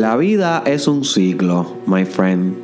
La 0.00 0.16
vida 0.16 0.62
es 0.64 0.88
un 0.88 1.04
ciclo, 1.04 1.76
my 1.84 2.06
friend. 2.06 2.56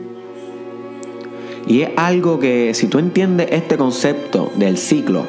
Y 1.66 1.82
es 1.82 1.91
algo 1.98 2.39
que 2.39 2.73
si 2.73 2.87
tú 2.87 2.98
entiendes 2.98 3.48
este 3.51 3.77
concepto 3.77 4.51
del 4.57 4.79
ciclo, 4.79 5.27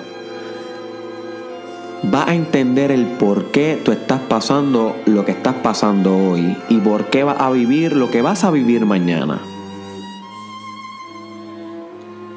vas 2.04 2.30
a 2.30 2.34
entender 2.34 2.92
el 2.92 3.08
por 3.08 3.52
qué 3.52 3.78
tú 3.84 3.92
estás 3.92 4.22
pasando 4.22 4.96
lo 5.06 5.26
que 5.26 5.34
estás 5.34 5.56
pasando 5.56 6.16
hoy 6.16 6.56
y 6.70 6.78
por 6.78 7.08
qué 7.08 7.26
vas 7.26 7.42
a 7.42 7.52
vivir 7.52 7.94
lo 7.94 8.10
que 8.10 8.22
vas 8.22 8.46
a 8.46 8.52
vivir 8.52 8.86
mañana. 8.86 9.42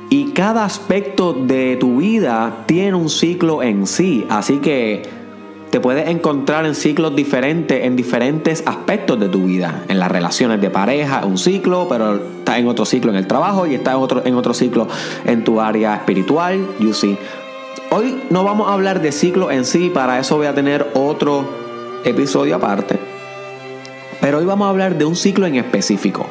Y 0.09 0.33
cada 0.33 0.65
aspecto 0.65 1.33
de 1.33 1.77
tu 1.77 1.99
vida 1.99 2.65
tiene 2.67 2.97
un 2.97 3.09
ciclo 3.09 3.63
en 3.63 3.87
sí, 3.87 4.27
así 4.31 4.57
que 4.57 5.20
te 5.71 5.79
puedes 5.79 6.09
encontrar 6.09 6.67
en 6.67 6.75
ciclos 6.75 7.15
diferentes 7.15 7.85
en 7.85 7.95
diferentes 7.95 8.63
aspectos 8.67 9.21
de 9.21 9.29
tu 9.29 9.45
vida. 9.45 9.85
En 9.89 10.01
las 10.01 10.11
relaciones 10.11 10.61
de 10.61 10.69
pareja, 10.69 11.25
un 11.25 11.39
ciclo, 11.39 11.87
pero 11.89 12.17
estás 12.17 12.59
en 12.59 12.67
otro 12.67 12.85
ciclo 12.85 13.13
en 13.13 13.17
el 13.17 13.27
trabajo 13.27 13.67
y 13.67 13.75
estás 13.75 13.95
en 13.95 14.01
otro, 14.01 14.27
en 14.27 14.35
otro 14.35 14.53
ciclo 14.53 14.89
en 15.25 15.45
tu 15.45 15.61
área 15.61 15.95
espiritual. 15.95 16.67
You 16.81 16.93
see. 16.93 17.17
Hoy 17.91 18.21
no 18.31 18.43
vamos 18.45 18.69
a 18.69 18.75
hablar 18.75 19.01
de 19.01 19.13
ciclo 19.13 19.51
en 19.51 19.65
sí, 19.65 19.91
para 19.91 20.19
eso 20.19 20.37
voy 20.37 20.47
a 20.47 20.55
tener 20.55 20.91
otro 20.95 21.49
episodio 22.05 22.57
aparte. 22.57 22.99
Pero 24.21 24.39
hoy 24.39 24.45
vamos 24.45 24.67
a 24.67 24.71
hablar 24.71 24.99
de 24.99 25.05
un 25.05 25.15
ciclo 25.15 25.47
en 25.47 25.55
específico. 25.57 26.27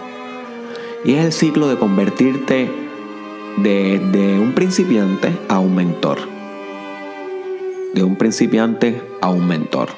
Y 1.06 1.14
es 1.14 1.26
el 1.26 1.32
ciclo 1.32 1.70
de 1.70 1.78
convertirte 1.78 2.70
de, 3.58 4.00
de 4.00 4.40
un 4.40 4.54
principiante 4.54 5.32
a 5.48 5.60
un 5.60 5.76
mentor. 5.76 6.39
De 7.94 8.04
un 8.04 8.16
principiante 8.16 9.02
a 9.22 9.30
un 9.30 9.48
mentor. 9.48 9.90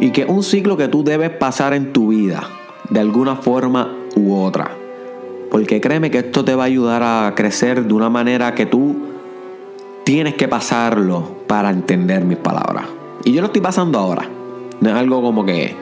Y 0.00 0.10
que 0.10 0.24
un 0.24 0.42
ciclo 0.42 0.76
que 0.76 0.88
tú 0.88 1.04
debes 1.04 1.30
pasar 1.30 1.72
en 1.72 1.92
tu 1.92 2.08
vida, 2.08 2.48
de 2.90 3.00
alguna 3.00 3.36
forma 3.36 3.96
u 4.16 4.34
otra. 4.34 4.70
Porque 5.50 5.80
créeme 5.80 6.10
que 6.10 6.18
esto 6.18 6.44
te 6.44 6.54
va 6.54 6.64
a 6.64 6.66
ayudar 6.66 7.02
a 7.02 7.32
crecer 7.34 7.84
de 7.84 7.94
una 7.94 8.10
manera 8.10 8.54
que 8.54 8.66
tú 8.66 8.96
tienes 10.04 10.34
que 10.34 10.48
pasarlo 10.48 11.36
para 11.46 11.70
entender 11.70 12.24
mis 12.24 12.38
palabras. 12.38 12.86
Y 13.24 13.32
yo 13.32 13.40
lo 13.40 13.46
estoy 13.46 13.62
pasando 13.62 13.98
ahora. 13.98 14.28
No 14.80 14.90
es 14.90 14.96
algo 14.96 15.22
como 15.22 15.44
que 15.44 15.74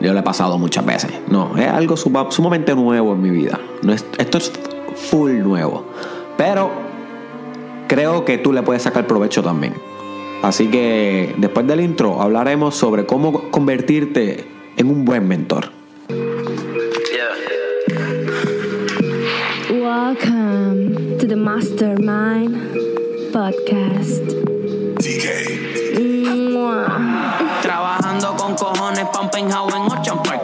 yo 0.00 0.12
lo 0.12 0.18
he 0.18 0.22
pasado 0.22 0.58
muchas 0.58 0.84
veces. 0.84 1.12
No, 1.28 1.56
es 1.56 1.68
algo 1.68 1.96
sumamente 1.96 2.74
nuevo 2.74 3.12
en 3.12 3.22
mi 3.22 3.30
vida. 3.30 3.60
Esto 4.18 4.38
es 4.38 4.52
full 4.96 5.38
nuevo. 5.38 5.84
Pero 6.36 6.89
creo 7.90 8.24
que 8.24 8.38
tú 8.38 8.52
le 8.52 8.62
puedes 8.62 8.84
sacar 8.84 9.08
provecho 9.08 9.42
también. 9.42 9.74
Así 10.42 10.68
que 10.68 11.34
después 11.38 11.66
del 11.66 11.80
intro 11.80 12.22
hablaremos 12.22 12.76
sobre 12.76 13.04
cómo 13.04 13.50
convertirte 13.50 14.46
en 14.76 14.86
un 14.86 15.04
buen 15.04 15.26
mentor. 15.26 15.72
Welcome 19.68 21.18
to 21.18 21.26
the 21.26 21.34
Mastermind 21.34 23.32
Podcast. 23.32 24.22
Trabajando 27.60 28.36
con 28.36 28.54
cojones, 28.54 29.04
pumping 29.12 29.50
how 29.50 29.68
en 29.68 29.90
Ocean 29.90 30.22
Park. 30.22 30.42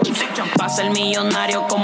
Pa' 0.58 0.68
ser 0.68 0.90
millonario 0.90 1.64
Stark. 1.68 1.75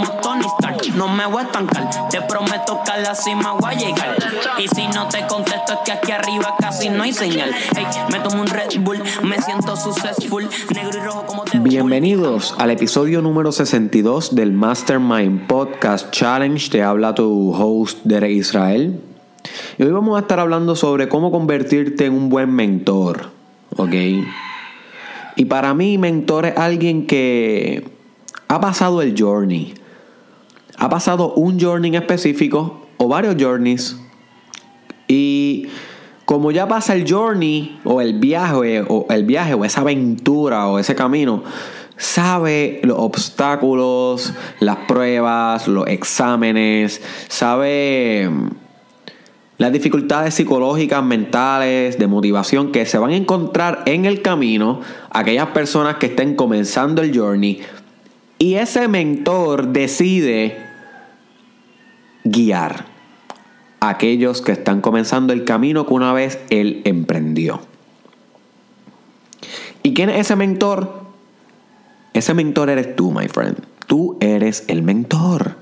No 0.97 1.09
me 1.09 1.27
voy 1.27 1.43
a 1.43 1.47
estancar, 1.47 1.89
te 2.11 2.21
prometo 2.23 2.81
que 2.85 2.91
a 2.91 2.99
la 2.99 3.15
cima 3.15 3.53
voy 3.53 3.71
a 3.71 3.75
llegar. 3.75 4.17
Y 4.59 4.69
si 4.69 4.87
no 4.89 5.09
te 5.09 5.27
contesto 5.27 5.73
es 5.73 5.79
que 5.85 5.93
aquí 5.93 6.13
arriba 6.13 6.55
casi 6.61 6.91
no 6.91 7.03
hay 7.03 7.15
señal. 7.15 7.51
Hey, 7.75 7.87
me 8.11 8.21
tomo 8.21 8.43
un 8.43 8.47
Red 8.47 8.79
Bull, 8.81 8.99
me 9.23 9.41
siento 9.41 9.75
successful. 9.75 10.47
Negro 10.75 10.99
y 10.99 11.03
rojo 11.03 11.25
como 11.27 11.45
te 11.45 11.59
Bienvenidos 11.59 12.55
al 12.59 12.71
episodio 12.73 13.23
número 13.23 13.53
62 13.53 14.35
del 14.35 14.53
Mastermind 14.53 15.47
Podcast 15.47 16.11
Challenge. 16.11 16.71
Te 16.71 16.83
habla 16.83 17.15
tu 17.15 17.55
host 17.55 18.01
Derek 18.05 18.33
Israel. 18.33 19.01
Y 19.79 19.83
hoy 19.85 19.93
vamos 19.93 20.19
a 20.19 20.21
estar 20.21 20.41
hablando 20.41 20.77
sobre 20.77 21.09
cómo 21.09 21.31
convertirte 21.31 22.05
en 22.05 22.13
un 22.13 22.29
buen 22.29 22.51
mentor. 22.51 23.31
¿Ok? 23.77 23.95
Y 25.37 25.45
para 25.47 25.73
mí, 25.73 25.97
mentor 25.97 26.45
es 26.45 26.59
alguien 26.59 27.07
que 27.07 27.89
ha 28.49 28.61
pasado 28.61 29.01
el 29.01 29.15
journey. 29.19 29.75
Ha 30.79 30.89
pasado 30.89 31.35
un 31.35 31.61
journey 31.61 31.95
específico 31.97 32.87
o 32.97 33.09
varios 33.09 33.37
journeys. 33.39 33.97
Y 35.09 35.69
como 36.25 36.51
ya 36.51 36.67
pasa 36.67 36.95
el 36.95 37.11
journey 37.11 37.79
o 37.85 38.01
el 38.01 38.19
viaje 38.19 38.85
o 38.89 39.07
el 39.11 39.25
viaje 39.25 39.55
o 39.55 39.65
esa 39.65 39.83
aventura 39.83 40.69
o 40.69 40.79
ese 40.79 40.95
camino, 40.95 41.43
sabe 41.97 42.81
los 42.83 42.99
obstáculos, 42.99 44.33
las 44.61 44.77
pruebas, 44.89 45.69
los 45.69 45.87
exámenes, 45.87 47.01
sabe 47.29 48.29
las 49.59 49.73
dificultades 49.73 50.35
psicológicas, 50.35 51.05
mentales, 51.05 51.97
de 51.97 52.07
motivación 52.09 52.73
que 52.73 52.85
se 52.87 52.99
van 52.99 53.11
a 53.11 53.17
encontrar 53.17 53.85
en 53.87 54.07
el 54.07 54.21
camino 54.21 54.81
aquellas 55.11 55.49
personas 55.51 55.97
que 55.97 56.07
estén 56.07 56.35
comenzando 56.35 57.03
el 57.03 57.17
journey. 57.17 57.61
Y 58.43 58.57
ese 58.57 58.89
mentor 58.89 59.69
decide 59.69 60.59
guiar 62.25 62.87
a 63.79 63.91
aquellos 63.91 64.43
que 64.43 64.51
están 64.51 64.81
comenzando 64.81 65.33
el 65.33 65.45
camino 65.45 65.87
que 65.87 65.95
una 65.95 66.13
vez 66.13 66.41
él 66.51 66.83
emprendió. 66.85 67.61
¿Y 69.85 69.95
quién 69.95 70.11
es 70.11 70.23
ese 70.23 70.35
mentor? 70.35 71.05
Ese 72.15 72.35
mentor 72.35 72.71
eres 72.71 72.97
tú, 72.97 73.13
my 73.13 73.29
friend. 73.29 73.59
Tú 73.87 74.19
eres 74.19 74.65
el 74.67 74.83
mentor. 74.83 75.55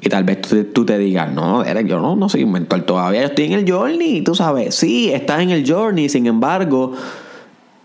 Y 0.00 0.08
tal 0.08 0.24
vez 0.24 0.40
tú, 0.72 0.84
te 0.84 0.98
digas, 0.98 1.32
no, 1.32 1.62
Derek, 1.62 1.86
yo 1.86 2.00
no, 2.00 2.16
no 2.16 2.28
soy 2.28 2.42
un 2.42 2.50
mentor 2.50 2.82
todavía, 2.82 3.20
yo 3.20 3.26
estoy 3.28 3.44
en 3.44 3.52
el 3.52 3.70
journey, 3.70 4.22
tú 4.22 4.34
sabes. 4.34 4.74
Sí, 4.74 5.12
estás 5.12 5.42
en 5.42 5.50
el 5.50 5.64
journey, 5.64 6.08
sin 6.08 6.26
embargo, 6.26 6.90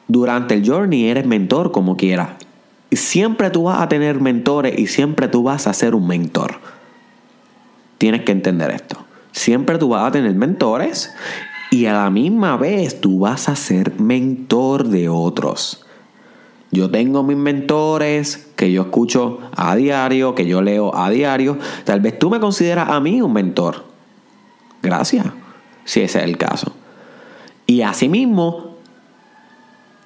durante 0.07 0.55
el 0.55 0.67
journey 0.67 1.09
eres 1.09 1.27
mentor 1.27 1.71
como 1.71 1.95
quieras. 1.95 2.48
Siempre 2.91 3.50
tú 3.50 3.63
vas 3.63 3.81
a 3.81 3.89
tener 3.89 4.19
mentores 4.19 4.77
y 4.77 4.88
siempre 4.88 5.27
tú 5.27 5.44
vas 5.44 5.67
a 5.67 5.73
ser 5.73 5.95
un 5.95 6.07
mentor. 6.07 6.59
Tienes 7.97 8.23
que 8.23 8.31
entender 8.31 8.72
esto. 8.72 9.05
Siempre 9.31 9.77
tú 9.77 9.89
vas 9.89 10.07
a 10.07 10.11
tener 10.11 10.33
mentores 10.33 11.13
y 11.72 11.85
a 11.85 11.94
la 11.94 12.09
misma 12.09 12.57
vez 12.57 13.00
tú 13.00 13.19
vas 13.19 13.47
a 13.50 13.55
ser 13.55 14.00
mentor 14.00 14.88
de 14.88 15.09
otros. 15.09 15.85
Yo 16.72 16.89
tengo 16.89 17.23
mis 17.23 17.38
mentores 17.38 18.51
que 18.55 18.72
yo 18.72 18.83
escucho 18.83 19.39
a 19.56 19.75
diario, 19.75 20.35
que 20.35 20.45
yo 20.45 20.61
leo 20.61 20.95
a 20.95 21.09
diario. 21.09 21.57
Tal 21.83 22.00
vez 22.00 22.17
tú 22.17 22.29
me 22.29 22.39
consideras 22.39 22.89
a 22.89 23.00
mí 23.00 23.21
un 23.21 23.33
mentor. 23.33 23.85
Gracias, 24.81 25.25
si 25.83 26.01
ese 26.01 26.19
es 26.19 26.25
el 26.25 26.38
caso. 26.38 26.73
Y 27.66 27.81
asimismo, 27.81 28.75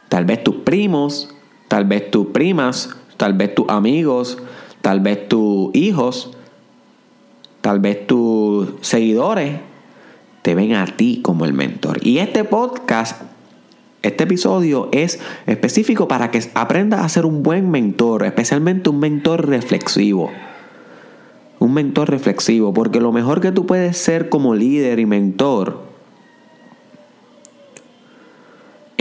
tal 0.09 0.25
vez 0.25 0.44
tus 0.44 0.55
primos, 0.55 1.33
tal 1.73 1.85
vez 1.85 2.11
tus 2.11 2.28
primas, 2.28 2.91
tal 3.17 3.34
vez 3.34 3.56
tus 3.56 3.67
amigos, 3.67 4.38
tal 4.84 5.00
vez 5.00 5.28
tus 5.28 5.73
hijos, 5.73 6.29
tal 7.61 7.79
vez 7.79 8.06
tus 8.06 8.69
seguidores 8.81 9.59
te 10.44 10.53
ven 10.53 10.75
a 10.75 10.85
ti 10.85 11.22
como 11.23 11.45
el 11.45 11.53
mentor. 11.53 11.97
Y 12.06 12.19
este 12.19 12.44
podcast 12.44 13.24
este 14.03 14.25
episodio 14.25 14.89
es 14.92 15.19
específico 15.47 16.07
para 16.07 16.30
que 16.30 16.44
aprendas 16.53 17.00
a 17.00 17.09
ser 17.09 17.25
un 17.25 17.42
buen 17.42 17.71
mentor, 17.71 18.24
especialmente 18.24 18.92
un 18.92 19.00
mentor 19.00 19.47
reflexivo. 19.47 20.30
Un 21.57 21.74
mentor 21.74 22.07
reflexivo, 22.12 22.71
porque 22.71 23.01
lo 23.01 23.12
mejor 23.12 23.42
que 23.42 23.51
tú 23.51 23.65
puedes 23.65 23.97
ser 23.97 24.30
como 24.30 24.53
líder 24.53 25.00
y 25.00 25.07
mentor 25.07 25.93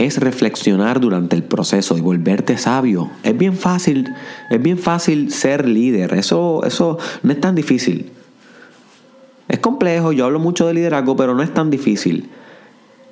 es 0.05 0.17
reflexionar 0.17 0.99
durante 0.99 1.35
el 1.35 1.43
proceso 1.43 1.97
y 1.97 2.01
volverte 2.01 2.57
sabio. 2.57 3.09
Es 3.23 3.37
bien 3.37 3.55
fácil, 3.55 4.09
es 4.49 4.61
bien 4.61 4.77
fácil 4.77 5.31
ser 5.31 5.67
líder. 5.67 6.13
Eso, 6.13 6.63
eso 6.65 6.97
no 7.21 7.31
es 7.31 7.39
tan 7.39 7.55
difícil. 7.55 8.11
Es 9.47 9.59
complejo, 9.59 10.11
yo 10.11 10.25
hablo 10.25 10.39
mucho 10.39 10.67
de 10.67 10.73
liderazgo, 10.73 11.15
pero 11.15 11.35
no 11.35 11.43
es 11.43 11.53
tan 11.53 11.69
difícil. 11.69 12.29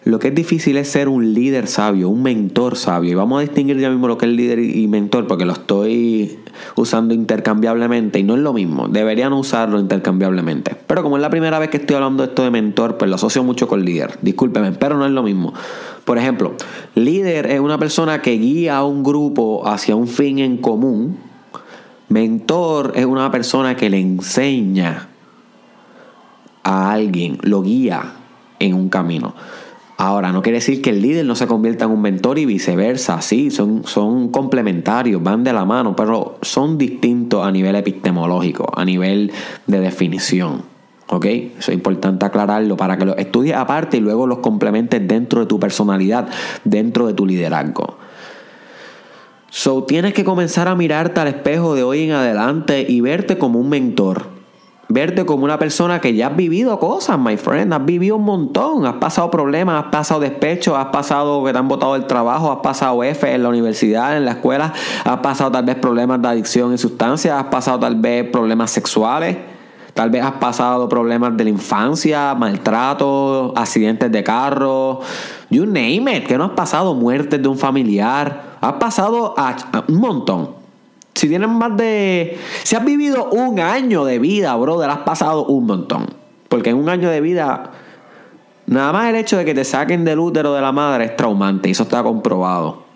Lo 0.03 0.17
que 0.17 0.29
es 0.29 0.35
difícil 0.35 0.77
es 0.77 0.87
ser 0.87 1.07
un 1.07 1.35
líder 1.35 1.67
sabio, 1.67 2.09
un 2.09 2.23
mentor 2.23 2.75
sabio. 2.75 3.11
Y 3.11 3.15
vamos 3.15 3.37
a 3.37 3.41
distinguir 3.41 3.77
ya 3.77 3.89
mismo 3.89 4.07
lo 4.07 4.17
que 4.17 4.25
es 4.25 4.31
líder 4.31 4.59
y 4.59 4.87
mentor, 4.87 5.27
porque 5.27 5.45
lo 5.45 5.53
estoy 5.53 6.39
usando 6.75 7.13
intercambiablemente 7.13 8.17
y 8.17 8.23
no 8.23 8.33
es 8.33 8.39
lo 8.39 8.53
mismo. 8.53 8.87
Deberían 8.87 9.33
usarlo 9.33 9.79
intercambiablemente. 9.79 10.75
Pero 10.87 11.03
como 11.03 11.17
es 11.17 11.21
la 11.21 11.29
primera 11.29 11.59
vez 11.59 11.69
que 11.69 11.77
estoy 11.77 11.95
hablando 11.95 12.23
de 12.23 12.29
esto 12.29 12.43
de 12.43 12.49
mentor, 12.49 12.97
pues 12.97 13.09
lo 13.09 13.15
asocio 13.15 13.43
mucho 13.43 13.67
con 13.67 13.85
líder. 13.85 14.17
Discúlpeme, 14.23 14.71
pero 14.71 14.97
no 14.97 15.05
es 15.05 15.11
lo 15.11 15.21
mismo. 15.21 15.53
Por 16.05 16.17
ejemplo, 16.17 16.53
líder 16.95 17.45
es 17.47 17.59
una 17.59 17.77
persona 17.77 18.21
que 18.21 18.31
guía 18.31 18.77
a 18.77 18.85
un 18.85 19.03
grupo 19.03 19.67
hacia 19.67 19.95
un 19.95 20.07
fin 20.07 20.39
en 20.39 20.57
común. 20.57 21.17
Mentor 22.09 22.93
es 22.95 23.05
una 23.05 23.31
persona 23.31 23.75
que 23.75 23.89
le 23.89 23.99
enseña 23.99 25.09
a 26.63 26.91
alguien, 26.91 27.37
lo 27.41 27.61
guía 27.61 28.13
en 28.59 28.73
un 28.73 28.89
camino. 28.89 29.33
Ahora, 29.97 30.31
no 30.31 30.41
quiere 30.41 30.57
decir 30.57 30.81
que 30.81 30.89
el 30.89 31.01
líder 31.03 31.25
no 31.25 31.35
se 31.35 31.45
convierta 31.45 31.85
en 31.85 31.91
un 31.91 32.01
mentor 32.01 32.39
y 32.39 32.45
viceversa. 32.47 33.21
Sí, 33.21 33.51
son, 33.51 33.83
son 33.85 34.29
complementarios, 34.29 35.21
van 35.21 35.43
de 35.43 35.53
la 35.53 35.63
mano, 35.63 35.95
pero 35.95 36.39
son 36.41 36.79
distintos 36.79 37.45
a 37.45 37.51
nivel 37.51 37.75
epistemológico, 37.75 38.67
a 38.75 38.83
nivel 38.83 39.31
de 39.67 39.79
definición. 39.79 40.70
¿Ok? 41.13 41.25
Eso 41.25 41.71
es 41.71 41.73
importante 41.73 42.25
aclararlo 42.25 42.77
para 42.77 42.97
que 42.97 43.03
lo 43.03 43.17
estudies 43.17 43.57
aparte 43.57 43.97
y 43.97 43.99
luego 43.99 44.27
los 44.27 44.37
complementes 44.37 45.05
dentro 45.05 45.41
de 45.41 45.45
tu 45.45 45.59
personalidad, 45.59 46.29
dentro 46.63 47.05
de 47.05 47.13
tu 47.13 47.25
liderazgo. 47.25 47.97
So, 49.49 49.83
tienes 49.83 50.13
que 50.13 50.23
comenzar 50.23 50.69
a 50.69 50.75
mirarte 50.75 51.19
al 51.19 51.27
espejo 51.27 51.75
de 51.75 51.83
hoy 51.83 52.03
en 52.03 52.13
adelante 52.13 52.85
y 52.87 53.01
verte 53.01 53.37
como 53.37 53.59
un 53.59 53.67
mentor. 53.67 54.23
Verte 54.87 55.25
como 55.25 55.43
una 55.43 55.59
persona 55.59 55.99
que 55.99 56.15
ya 56.15 56.27
has 56.27 56.37
vivido 56.37 56.79
cosas, 56.79 57.19
my 57.19 57.35
friend. 57.35 57.73
Has 57.73 57.85
vivido 57.85 58.15
un 58.15 58.23
montón. 58.23 58.85
Has 58.85 58.95
pasado 58.95 59.29
problemas, 59.29 59.83
has 59.83 59.91
pasado 59.91 60.21
despecho, 60.21 60.77
has 60.77 60.87
pasado 60.87 61.43
que 61.43 61.51
te 61.51 61.57
han 61.57 61.67
botado 61.67 61.97
el 61.97 62.07
trabajo, 62.07 62.53
has 62.53 62.59
pasado 62.59 63.03
F 63.03 63.29
en 63.29 63.43
la 63.43 63.49
universidad, 63.49 64.15
en 64.15 64.23
la 64.23 64.31
escuela. 64.31 64.71
Has 65.03 65.19
pasado 65.19 65.51
tal 65.51 65.65
vez 65.65 65.75
problemas 65.75 66.21
de 66.21 66.29
adicción 66.29 66.73
y 66.73 66.77
sustancias. 66.77 67.37
Has 67.37 67.47
pasado 67.47 67.79
tal 67.79 67.95
vez 67.95 68.29
problemas 68.29 68.71
sexuales. 68.71 69.50
Tal 69.93 70.09
vez 70.09 70.23
has 70.23 70.33
pasado 70.33 70.87
problemas 70.87 71.35
de 71.35 71.43
la 71.43 71.49
infancia, 71.49 72.33
maltrato, 72.35 73.53
accidentes 73.55 74.11
de 74.11 74.23
carro, 74.23 75.01
you 75.49 75.65
name 75.65 76.17
it, 76.17 76.27
que 76.27 76.37
no 76.37 76.45
has 76.45 76.51
pasado 76.51 76.93
muertes 76.95 77.41
de 77.41 77.47
un 77.47 77.57
familiar, 77.57 78.57
has 78.61 78.73
pasado 78.73 79.35
un 79.87 79.99
montón. 79.99 80.61
Si 81.13 81.27
tienes 81.27 81.49
más 81.49 81.75
de... 81.75 82.39
Si 82.63 82.75
has 82.75 82.85
vivido 82.85 83.29
un 83.31 83.59
año 83.59 84.05
de 84.05 84.17
vida, 84.17 84.55
brother, 84.55 84.89
has 84.89 84.99
pasado 84.99 85.45
un 85.45 85.65
montón. 85.65 86.07
Porque 86.47 86.69
en 86.69 86.77
un 86.77 86.89
año 86.89 87.09
de 87.09 87.19
vida, 87.19 87.71
nada 88.65 88.93
más 88.93 89.09
el 89.09 89.15
hecho 89.15 89.37
de 89.37 89.45
que 89.45 89.53
te 89.53 89.65
saquen 89.65 90.05
del 90.05 90.19
útero 90.19 90.53
de 90.53 90.61
la 90.61 90.71
madre 90.71 91.05
es 91.05 91.15
traumante, 91.17 91.67
y 91.67 91.73
eso 91.73 91.83
está 91.83 92.01
comprobado 92.01 92.91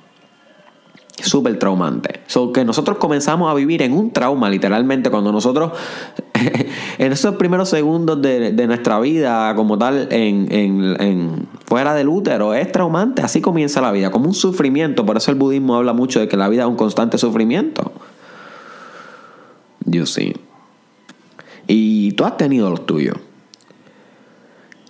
súper 1.22 1.58
traumante. 1.60 2.22
So, 2.28 2.52
que 2.52 2.66
nosotros 2.66 2.98
comenzamos 2.98 3.50
a 3.50 3.54
vivir 3.54 3.82
en 3.82 3.94
un 3.94 4.12
trauma, 4.12 4.50
literalmente, 4.50 5.10
cuando 5.10 5.32
nosotros, 5.32 5.72
en 6.98 7.12
esos 7.12 7.36
primeros 7.36 7.70
segundos 7.70 8.22
de, 8.22 8.52
nuestra 8.68 9.00
vida, 9.00 9.54
como 9.56 9.78
tal, 9.78 10.08
en, 10.12 10.48
en, 10.52 11.48
fuera 11.66 11.94
del 11.94 12.10
útero, 12.10 12.54
es 12.54 12.72
traumante. 12.72 13.22
Así 13.22 13.42
comienza 13.42 13.82
la 13.82 13.92
vida, 13.92 14.12
como 14.12 14.28
un 14.28 14.34
sufrimiento. 14.34 15.06
Por 15.06 15.18
eso 15.18 15.32
el 15.32 15.38
budismo 15.38 15.76
habla 15.76 15.94
mucho 15.94 16.20
de 16.20 16.28
que 16.28 16.38
la 16.38 16.50
vida 16.50 16.64
es 16.64 16.70
un 16.70 16.76
constante 16.76 17.18
sufrimiento. 17.18 17.92
Yo 19.86 20.06
sí. 20.06 20.34
Y 21.68 22.12
tú 22.14 22.26
has 22.26 22.38
tenido 22.38 22.70
los 22.70 22.86
tuyos. 22.86 23.18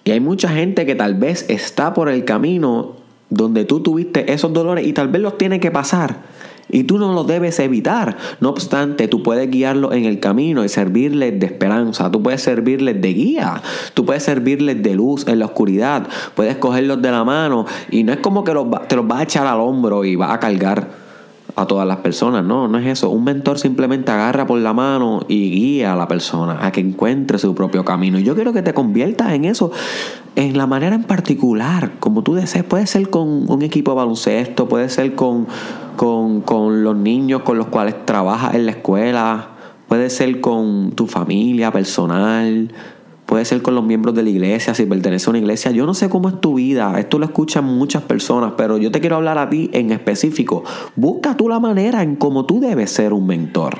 Y 0.04 0.12
hay 0.12 0.20
mucha 0.20 0.50
gente 0.50 0.86
que 0.86 0.96
tal 0.96 1.16
vez 1.16 1.46
está 1.50 1.94
por 1.94 2.10
el 2.10 2.26
camino 2.26 2.98
donde 3.30 3.66
tú 3.66 3.82
tuviste 3.82 4.32
esos 4.32 4.54
dolores 4.54 4.86
y 4.86 4.94
tal 4.94 5.08
vez 5.08 5.22
los 5.22 5.38
tiene 5.38 5.60
que 5.60 5.72
pasar. 5.72 6.35
Y 6.70 6.84
tú 6.84 6.98
no 6.98 7.14
los 7.14 7.28
debes 7.28 7.60
evitar. 7.60 8.18
No 8.40 8.50
obstante, 8.50 9.08
tú 9.08 9.24
puedes 9.24 9.50
guiarlos 9.50 9.94
en 9.94 10.06
el 10.06 10.20
camino 10.20 10.64
y 10.64 10.70
servirles 10.70 11.40
de 11.40 11.46
esperanza. 11.46 12.12
Tú 12.12 12.24
puedes 12.24 12.42
servirles 12.42 13.02
de 13.02 13.14
guía. 13.14 13.62
Tú 13.94 14.06
puedes 14.06 14.24
servirles 14.24 14.82
de 14.82 14.96
luz 14.96 15.28
en 15.28 15.40
la 15.40 15.46
oscuridad. 15.46 16.08
Puedes 16.34 16.58
cogerlos 16.58 17.02
de 17.02 17.12
la 17.12 17.24
mano. 17.24 17.66
Y 17.92 18.04
no 18.04 18.14
es 18.14 18.20
como 18.20 18.44
que 18.44 18.52
te 18.88 18.96
los 18.96 19.08
vas 19.08 19.20
a 19.20 19.24
echar 19.24 19.48
al 19.48 19.60
hombro 19.60 20.06
y 20.06 20.16
vas 20.16 20.32
a 20.32 20.40
cargar 20.40 21.06
a 21.56 21.66
todas 21.66 21.88
las 21.88 21.98
personas. 21.98 22.44
No, 22.44 22.68
no 22.68 22.78
es 22.78 22.86
eso. 22.86 23.10
Un 23.10 23.24
mentor 23.24 23.60
simplemente 23.60 24.12
agarra 24.12 24.46
por 24.46 24.60
la 24.60 24.74
mano 24.74 25.26
y 25.28 25.52
guía 25.52 25.94
a 25.94 25.96
la 25.96 26.08
persona 26.08 26.66
a 26.66 26.72
que 26.72 26.82
encuentre 26.82 27.38
su 27.38 27.56
propio 27.56 27.86
camino. 27.86 28.20
Y 28.20 28.24
yo 28.24 28.36
quiero 28.36 28.54
que 28.54 28.62
te 28.62 28.74
conviertas 28.74 29.34
en 29.34 29.46
eso, 29.46 29.72
en 30.36 30.58
la 30.58 30.68
manera 30.68 30.96
en 30.96 31.04
particular, 31.04 31.94
como 32.00 32.24
tú 32.24 32.34
desees. 32.36 32.64
Puede 32.64 32.88
ser 32.88 33.10
con 33.10 33.50
un 33.50 33.62
equipo 33.62 33.92
de 33.92 33.98
baloncesto, 33.98 34.68
puede 34.68 34.90
ser 34.90 35.16
con, 35.16 35.48
con, 35.96 36.42
con 36.42 36.84
los 36.84 36.96
niños 36.96 37.42
con 37.44 37.58
los 37.58 37.68
cuales 37.68 38.06
trabajas 38.06 38.56
en 38.56 38.66
la 38.66 38.72
escuela, 38.72 39.50
puede 39.88 40.10
ser 40.10 40.42
con 40.42 40.92
tu 40.92 41.08
familia 41.08 41.72
personal 41.72 42.72
Puede 43.26 43.44
ser 43.44 43.64
con 43.64 43.74
los 43.74 43.84
miembros 43.84 44.14
de 44.14 44.22
la 44.22 44.30
iglesia, 44.30 44.76
si 44.76 44.86
pertenece 44.86 45.28
a 45.28 45.32
una 45.32 45.40
iglesia. 45.40 45.72
Yo 45.72 45.88
no 45.88 45.96
sé 45.96 46.10
cómo 46.10 46.30
es 46.30 46.40
tu 46.40 46.56
vida. 46.56 47.00
Esto 47.00 47.18
lo 47.18 47.26
escuchan 47.26 47.66
muchas 47.66 48.04
personas, 48.04 48.54
pero 48.56 48.78
yo 48.78 48.92
te 48.92 49.00
quiero 49.00 49.16
hablar 49.16 49.40
a 49.40 49.50
ti 49.50 49.70
en 49.74 49.92
específico. 49.92 50.64
Busca 50.96 51.36
tú 51.36 51.50
la 51.50 51.60
manera 51.60 52.04
en 52.04 52.18
cómo 52.18 52.46
tú 52.46 52.60
debes 52.60 52.92
ser 52.92 53.14
un 53.14 53.26
mentor 53.26 53.80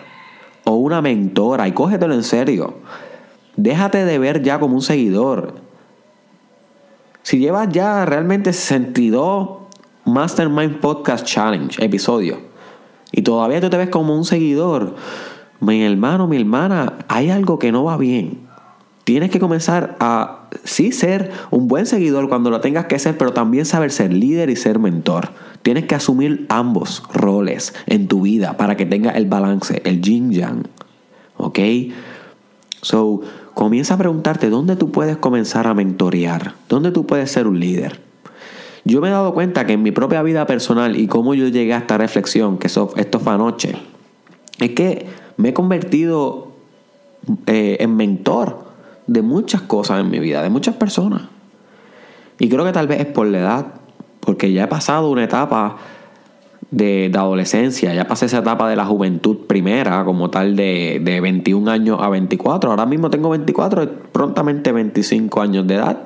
o 0.64 0.76
una 0.76 1.02
mentora 1.02 1.68
y 1.68 1.74
cógetelo 1.74 2.16
en 2.16 2.24
serio. 2.24 2.80
Déjate 3.56 4.04
de 4.04 4.18
ver 4.18 4.42
ya 4.42 4.60
como 4.60 4.74
un 4.74 4.82
seguidor. 4.82 5.65
Si 7.26 7.40
llevas 7.40 7.70
ya 7.70 8.06
realmente 8.06 8.54
62 8.54 9.50
Mastermind 10.06 10.80
Podcast 10.80 11.26
Challenge 11.26 11.84
episodios 11.84 12.38
y 13.12 13.24
todavía 13.24 13.60
tú 13.60 13.72
te 13.72 13.78
ves 13.78 13.90
como 13.90 14.16
un 14.16 14.26
seguidor, 14.26 14.96
mi 15.60 15.84
hermano, 15.84 16.28
mi 16.28 16.38
hermana, 16.38 17.00
hay 17.08 17.32
algo 17.32 17.58
que 17.58 17.72
no 17.72 17.84
va 17.84 17.98
bien 17.98 18.46
tienes 19.06 19.30
que 19.32 19.40
comenzar 19.40 19.96
a 20.00 20.50
sí 20.66 20.92
ser 20.92 21.32
un 21.52 21.68
buen 21.68 21.86
seguidor 21.86 22.28
cuando 22.28 22.50
lo 22.50 22.60
tengas 22.60 22.86
que 22.86 23.00
ser, 23.00 23.18
pero 23.18 23.34
también 23.34 23.66
saber 23.66 23.92
ser 23.92 24.12
líder 24.12 24.50
y 24.50 24.56
ser 24.56 24.80
mentor. 24.80 25.30
Tienes 25.62 25.86
que 25.86 25.96
asumir 25.96 26.46
ambos 26.50 27.04
roles 27.14 27.74
en 27.86 28.08
tu 28.08 28.22
vida 28.22 28.58
para 28.58 28.76
que 28.76 28.86
tenga 28.86 29.12
el 29.12 29.28
balance, 29.28 29.82
el 29.86 30.02
yin 30.02 30.32
yang. 30.32 30.68
¿Ok? 31.38 31.60
So, 32.86 33.22
comienza 33.56 33.96
a 33.96 33.98
preguntarte 33.98 34.52
dónde 34.52 34.76
tú 34.76 34.92
puedes 34.92 35.18
comenzar 35.18 35.66
a 35.66 35.74
mentorear, 35.74 36.54
dónde 36.70 36.92
tú 36.92 37.08
puedes 37.08 37.32
ser 37.32 37.48
un 37.48 37.60
líder. 37.60 38.00
Yo 38.84 39.02
me 39.02 39.08
he 39.08 39.12
dado 39.12 39.34
cuenta 39.34 39.66
que 39.66 39.74
en 39.74 39.82
mi 39.82 39.90
propia 39.90 40.22
vida 40.22 40.46
personal 40.46 40.96
y 40.96 41.08
cómo 41.08 41.34
yo 41.34 41.48
llegué 41.48 41.74
a 41.74 41.80
esta 41.80 41.98
reflexión, 41.98 42.60
que 42.60 42.68
esto 42.68 43.20
fue 43.20 43.34
anoche, 43.34 43.76
es 44.60 44.70
que 44.74 45.08
me 45.38 45.50
he 45.50 45.54
convertido 45.56 46.50
eh, 47.48 47.78
en 47.80 47.98
mentor 47.98 48.66
de 49.08 49.24
muchas 49.24 49.64
cosas 49.64 50.02
en 50.02 50.12
mi 50.12 50.20
vida, 50.20 50.44
de 50.44 50.52
muchas 50.52 50.76
personas. 50.76 51.24
Y 52.38 52.50
creo 52.50 52.66
que 52.66 52.72
tal 52.72 52.86
vez 52.86 53.00
es 53.00 53.08
por 53.08 53.26
la 53.26 53.40
edad, 53.40 53.66
porque 54.20 54.54
ya 54.54 54.66
he 54.66 54.68
pasado 54.68 55.10
una 55.10 55.24
etapa 55.24 55.78
de, 56.76 57.12
adolescencia, 57.16 57.94
ya 57.94 58.08
pasé 58.08 58.26
esa 58.26 58.40
etapa 58.40 58.70
de 58.70 58.76
la 58.76 58.86
juventud 58.86 59.38
primera, 59.48 60.04
como 60.04 60.30
tal 60.30 60.56
de, 60.56 61.02
de 61.04 61.22
21 61.22 61.72
años 61.72 62.00
a 62.02 62.10
24. 62.10 62.70
Ahora 62.70 62.86
mismo 62.86 63.10
tengo 63.10 63.30
24, 63.30 63.90
prontamente 64.12 64.72
25 64.72 65.42
años 65.42 65.66
de 65.68 65.76
edad. 65.76 65.98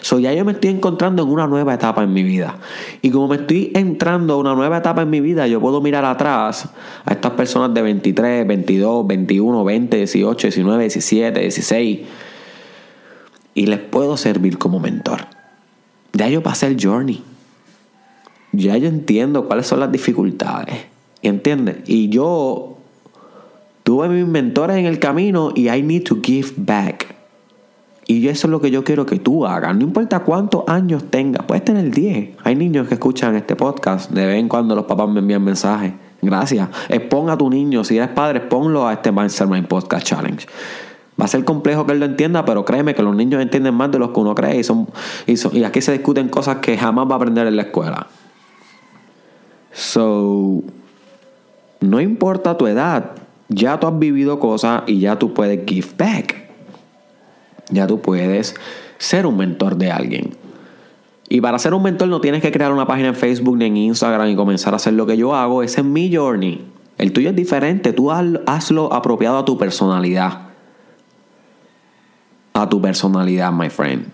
So 0.00 0.18
ya 0.18 0.32
yo 0.32 0.44
me 0.44 0.52
estoy 0.52 0.70
encontrando 0.70 1.22
en 1.22 1.28
una 1.28 1.46
nueva 1.46 1.74
etapa 1.74 2.02
en 2.02 2.12
mi 2.12 2.22
vida. 2.22 2.56
Y 3.02 3.10
como 3.10 3.28
me 3.28 3.36
estoy 3.36 3.72
entrando 3.74 4.34
a 4.34 4.36
una 4.36 4.54
nueva 4.54 4.78
etapa 4.78 5.02
en 5.02 5.10
mi 5.10 5.20
vida, 5.20 5.46
yo 5.46 5.60
puedo 5.60 5.80
mirar 5.80 6.04
atrás 6.04 6.68
a 7.04 7.12
estas 7.12 7.32
personas 7.32 7.74
de 7.74 7.82
23, 7.82 8.46
22, 8.46 9.06
21, 9.06 9.64
20, 9.64 9.96
18, 9.96 10.46
19, 10.46 10.82
17, 10.84 11.40
16 11.40 12.00
y 13.54 13.66
les 13.66 13.80
puedo 13.80 14.16
servir 14.16 14.58
como 14.58 14.80
mentor. 14.80 15.26
Ya 16.12 16.28
yo 16.28 16.42
pasé 16.42 16.66
el 16.66 16.76
journey. 16.80 17.22
Ya 18.52 18.76
yo 18.76 18.88
entiendo 18.88 19.46
cuáles 19.46 19.66
son 19.66 19.80
las 19.80 19.90
dificultades. 19.90 20.76
¿Entiendes? 21.22 21.78
Y 21.86 22.08
yo 22.08 22.76
tuve 23.82 24.08
mis 24.08 24.26
mentores 24.26 24.76
en 24.76 24.86
el 24.86 24.98
camino 24.98 25.52
y 25.54 25.68
I 25.68 25.82
need 25.82 26.04
to 26.04 26.18
give 26.22 26.52
back. 26.56 27.14
Y 28.06 28.28
eso 28.28 28.46
es 28.46 28.50
lo 28.50 28.60
que 28.60 28.70
yo 28.70 28.84
quiero 28.84 29.06
que 29.06 29.18
tú 29.18 29.46
hagas. 29.46 29.74
No 29.74 29.82
importa 29.82 30.20
cuántos 30.20 30.64
años 30.66 31.04
tengas. 31.08 31.46
Puedes 31.46 31.64
tener 31.64 31.90
10. 31.90 32.36
Hay 32.44 32.56
niños 32.56 32.88
que 32.88 32.94
escuchan 32.94 33.36
este 33.36 33.56
podcast. 33.56 34.10
De 34.10 34.26
vez 34.26 34.38
en 34.38 34.48
cuando 34.48 34.74
los 34.74 34.84
papás 34.84 35.08
me 35.08 35.20
envían 35.20 35.42
mensajes. 35.42 35.92
Gracias. 36.20 36.68
Exponga 36.88 37.34
a 37.34 37.38
tu 37.38 37.48
niño. 37.48 37.84
Si 37.84 37.96
eres 37.96 38.10
padre, 38.10 38.40
ponlo 38.40 38.86
a 38.86 38.94
este 38.94 39.12
Mastermind 39.12 39.66
Podcast 39.66 40.06
Challenge. 40.06 40.46
Va 41.20 41.26
a 41.26 41.28
ser 41.28 41.44
complejo 41.44 41.86
que 41.86 41.92
él 41.92 42.00
lo 42.00 42.06
entienda, 42.06 42.44
pero 42.44 42.64
créeme 42.64 42.94
que 42.94 43.02
los 43.02 43.14
niños 43.14 43.40
entienden 43.40 43.74
más 43.74 43.90
de 43.90 43.98
lo 43.98 44.12
que 44.12 44.20
uno 44.20 44.34
cree 44.34 44.58
y, 44.58 44.64
son, 44.64 44.88
y, 45.26 45.64
aquí 45.64 45.80
se 45.80 45.92
discuten 45.92 46.28
cosas 46.28 46.56
que 46.56 46.76
jamás 46.76 47.06
va 47.06 47.12
a 47.12 47.16
aprender 47.16 47.46
en 47.46 47.56
la 47.56 47.62
escuela. 47.62 48.06
So, 49.92 50.62
no 51.80 52.00
importa 52.00 52.56
tu 52.56 52.66
edad, 52.66 53.12
ya 53.50 53.78
tú 53.78 53.86
has 53.86 53.98
vivido 53.98 54.40
cosas 54.40 54.84
y 54.86 55.00
ya 55.00 55.18
tú 55.18 55.34
puedes 55.34 55.66
give 55.66 55.88
back. 55.98 56.48
Ya 57.70 57.86
tú 57.86 58.00
puedes 58.00 58.54
ser 58.96 59.26
un 59.26 59.36
mentor 59.36 59.76
de 59.76 59.90
alguien. 59.90 60.30
Y 61.28 61.42
para 61.42 61.58
ser 61.58 61.74
un 61.74 61.82
mentor 61.82 62.08
no 62.08 62.22
tienes 62.22 62.40
que 62.40 62.52
crear 62.52 62.72
una 62.72 62.86
página 62.86 63.08
en 63.08 63.14
Facebook 63.14 63.58
ni 63.58 63.66
en 63.66 63.76
Instagram 63.76 64.28
y 64.28 64.36
comenzar 64.36 64.72
a 64.72 64.76
hacer 64.76 64.94
lo 64.94 65.06
que 65.06 65.18
yo 65.18 65.34
hago. 65.34 65.62
Ese 65.62 65.80
es 65.80 65.86
mi 65.86 66.14
journey. 66.14 66.64
El 66.96 67.12
tuyo 67.12 67.28
es 67.28 67.36
diferente. 67.36 67.92
Tú 67.92 68.10
hazlo 68.10 68.92
apropiado 68.94 69.36
a 69.36 69.44
tu 69.44 69.58
personalidad 69.58 70.52
a 72.54 72.68
tu 72.68 72.80
personalidad, 72.80 73.52
my 73.52 73.70
friend. 73.70 74.06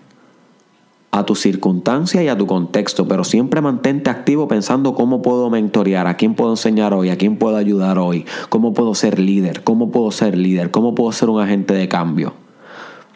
A 1.11 1.25
tu 1.25 1.35
circunstancia 1.35 2.21
y 2.23 2.27
a 2.27 2.37
tu 2.37 2.45
contexto, 2.45 3.07
pero 3.07 3.23
siempre 3.23 3.61
mantente 3.61 4.09
activo 4.09 4.47
pensando 4.47 4.93
cómo 4.93 5.21
puedo 5.21 5.49
mentorear, 5.49 6.05
a 6.05 6.17
quién 6.17 6.35
puedo 6.35 6.51
enseñar 6.51 6.93
hoy, 6.93 7.09
a 7.09 7.17
quién 7.17 7.37
puedo 7.37 7.57
ayudar 7.57 7.97
hoy, 7.97 8.25
cómo 8.49 8.73
puedo 8.73 8.93
ser 8.93 9.17
líder, 9.17 9.63
cómo 9.63 9.89
puedo 9.89 10.11
ser 10.11 10.37
líder, 10.37 10.69
cómo 10.69 10.93
puedo 10.93 11.11
ser 11.11 11.29
un 11.29 11.41
agente 11.41 11.73
de 11.73 11.87
cambio. 11.87 12.33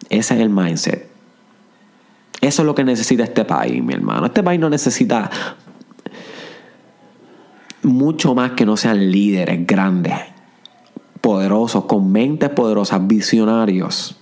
Ese 0.09 0.35
es 0.35 0.41
el 0.41 0.49
mindset. 0.49 1.07
Eso 2.41 2.61
es 2.61 2.65
lo 2.65 2.75
que 2.75 2.83
necesita 2.83 3.23
este 3.23 3.45
país, 3.45 3.81
mi 3.81 3.93
hermano. 3.93 4.25
Este 4.25 4.43
país 4.43 4.59
no 4.59 4.69
necesita 4.69 5.29
mucho 7.83 8.33
más 8.33 8.51
que 8.51 8.65
no 8.65 8.75
sean 8.75 9.11
líderes 9.11 9.65
grandes, 9.67 10.15
poderosos, 11.21 11.85
con 11.85 12.11
mentes 12.11 12.49
poderosas, 12.49 13.05
visionarios, 13.07 14.19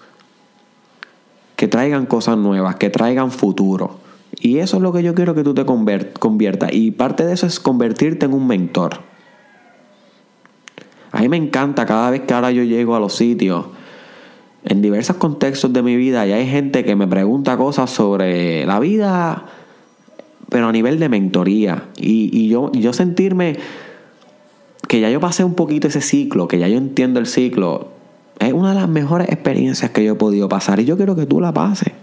que 1.62 1.68
traigan 1.68 2.08
cosas 2.08 2.40
nuevas, 2.40 2.78
que 2.78 2.90
traigan 2.90 3.30
futuro. 3.30 4.00
Y 4.40 4.58
eso 4.58 4.78
es 4.78 4.82
lo 4.82 4.92
que 4.92 5.04
yo 5.04 5.14
quiero 5.14 5.36
que 5.36 5.44
tú 5.44 5.54
te 5.54 5.64
conviertas. 5.64 6.74
Y 6.74 6.90
parte 6.90 7.24
de 7.24 7.34
eso 7.34 7.46
es 7.46 7.60
convertirte 7.60 8.26
en 8.26 8.34
un 8.34 8.48
mentor. 8.48 9.02
A 11.12 11.22
mí 11.22 11.30
me 11.30 11.38
encanta 11.38 11.86
cada 11.86 12.10
vez 12.10 12.22
que 12.22 12.34
ahora 12.34 12.50
yo 12.50 12.64
llego 12.64 12.96
a 12.96 13.00
los 13.00 13.14
sitios, 13.14 13.68
en 14.64 14.82
diversos 14.82 15.18
contextos 15.18 15.72
de 15.72 15.84
mi 15.84 15.96
vida, 15.96 16.26
y 16.26 16.32
hay 16.32 16.48
gente 16.48 16.84
que 16.84 16.96
me 16.96 17.06
pregunta 17.06 17.56
cosas 17.58 17.92
sobre 17.92 18.66
la 18.66 18.80
vida 18.80 19.46
pero 20.50 20.68
a 20.68 20.72
nivel 20.72 20.98
de 20.98 21.10
mentoría. 21.10 21.90
Y, 21.96 22.50
yo, 22.50 22.72
yo 22.72 22.92
sentirme 22.92 23.58
que 24.88 25.00
ya 25.00 25.12
yo 25.12 25.20
pasé 25.20 25.44
un 25.44 25.54
poquito 25.54 25.90
ese 25.90 26.02
ciclo, 26.02 26.48
que 26.48 26.58
ya 26.58 26.68
yo 26.68 26.80
entiendo 26.80 27.20
el 27.20 27.28
ciclo, 27.28 27.90
es 28.48 28.54
una 28.54 28.70
de 28.70 28.76
las 28.76 28.90
mejores 28.90 29.30
experiencias 29.30 29.92
que 29.92 30.04
yo 30.04 30.14
he 30.14 30.16
podido 30.16 30.50
pasar 30.50 30.80
y 30.80 30.86
yo 30.86 30.98
quiero 30.98 31.16
que 31.16 31.26
tú 31.26 31.40
la 31.40 31.54
pases. 31.54 31.94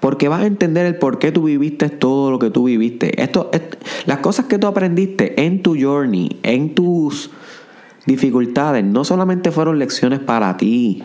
Porque 0.00 0.28
vas 0.28 0.42
a 0.42 0.46
entender 0.46 0.86
el 0.86 0.96
por 0.96 1.18
qué 1.18 1.32
tú 1.32 1.44
viviste 1.44 1.88
todo 1.88 2.30
lo 2.30 2.38
que 2.38 2.50
tú 2.50 2.64
viviste. 2.64 3.22
Esto, 3.22 3.50
las 4.06 4.18
cosas 4.18 4.46
que 4.46 4.58
tú 4.58 4.66
aprendiste 4.66 5.44
en 5.44 5.62
tu 5.62 5.76
journey, 5.78 6.38
en 6.42 6.74
tus 6.74 7.30
dificultades, 8.06 8.84
no 8.84 9.04
solamente 9.04 9.50
fueron 9.50 9.78
lecciones 9.78 10.20
para 10.20 10.56
ti. 10.56 11.02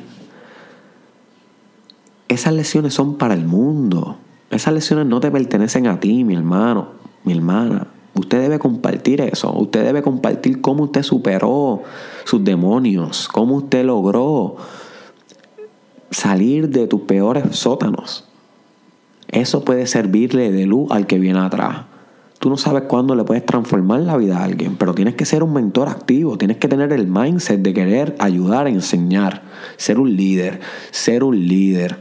Esas 2.27 2.53
lecciones 2.53 2.94
son 2.94 3.18
para 3.18 3.34
el 3.34 3.46
mundo. 3.46 4.18
Esas 4.51 4.74
lecciones 4.74 5.06
no 5.06 5.20
te 5.20 5.32
pertenecen 5.32 5.88
a 5.88 6.00
ti, 6.00 6.24
mi 6.24 6.36
hermano, 6.36 6.89
mi 7.24 7.34
hermana. 7.34 7.88
Usted 8.16 8.42
debe 8.42 8.60
compartir 8.60 9.22
eso. 9.22 9.54
Usted 9.54 9.84
debe 9.84 10.01
compartir 10.01 10.62
cómo 10.62 10.86
usted 10.86 11.04
superó 11.04 11.84
sus 12.25 12.44
demonios, 12.44 13.28
cómo 13.28 13.56
usted 13.56 13.86
logró 13.86 14.58
salir 16.12 16.70
de 16.70 16.88
tus 16.88 17.01
peores 17.01 17.44
sótanos. 17.56 18.25
Eso 19.28 19.63
puede 19.63 19.86
servirle 19.86 20.51
de 20.51 20.66
luz 20.66 20.92
al 20.92 21.06
que 21.06 21.20
viene 21.20 21.39
atrás. 21.39 21.86
Tú 22.39 22.50
no 22.50 22.58
sabes 22.58 22.84
cuándo 22.84 23.16
le 23.16 23.25
puedes 23.25 23.46
transformar 23.46 24.00
la 24.00 24.16
vida 24.16 24.39
a 24.39 24.46
alguien, 24.46 24.78
pero 24.78 24.94
tienes 24.94 25.16
que 25.16 25.25
ser 25.25 25.44
un 25.44 25.51
mentor 25.51 25.89
activo, 25.89 26.38
tienes 26.38 26.58
que 26.58 26.70
tener 26.70 26.94
el 26.94 27.06
mindset 27.06 27.62
de 27.62 27.74
querer 27.74 28.16
ayudar, 28.18 28.68
enseñar, 28.68 29.44
ser 29.75 30.00
un 30.00 30.16
líder, 30.16 30.62
ser 30.92 31.25
un 31.25 31.38
líder. 31.38 31.98